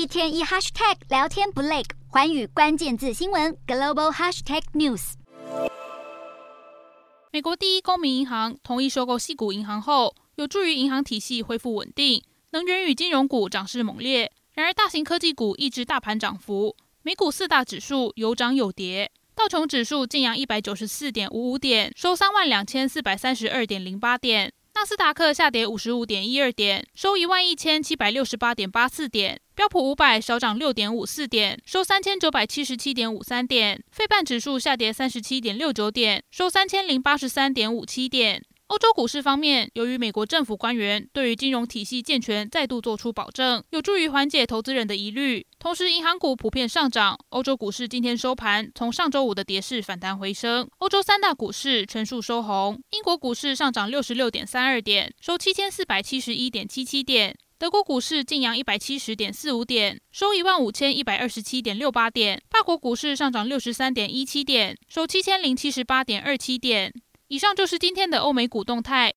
[0.00, 5.12] 一天一 hashtag 聊天不累，寰宇关键字新闻 global hashtag news。
[7.30, 12.22] 美国第一公民银行同意收购细谷银行后，有助于银行体系恢复稳定。
[12.52, 16.74] 能源与金融股涨势猛烈，然而大型科技股抑制大盘涨幅。
[17.02, 24.50] 美股四大指数有涨有跌，道琼指数晋扬一百九十四点五五点，收三万两千四百三十二点零八点。
[24.72, 38.42] 纳斯达克下跌五十五点一二点，收一万一千七百六十八点八四点；标普五百小涨六点五四点，收三千九百七十七点五三点；费半指数下跌三十七点六九点，收三千零八十三点五七点。
[38.68, 45.46] 欧洲股市方面，由于美国政府官员对于金融体系健全再度做出保证，有助于缓解投资人的疑虑。
[45.58, 47.18] 同时，银行股普遍上涨。
[47.28, 50.66] 欧洲股市今天收盘，从上周五的跌势反弹回升。
[50.78, 52.82] 欧洲三大股市全数收红。
[52.92, 57.36] 英国股市上涨六十六点三二点，收七千四百七十一点七七点。
[57.60, 62.40] 德国股市劲扬一百七十点四五点，收一万五千一百二十七点六八点。
[62.48, 66.90] 法国股市上涨六十三点一七点，收七千零七十八点二七点。
[67.28, 69.08] 以上就是今天的欧美股动态。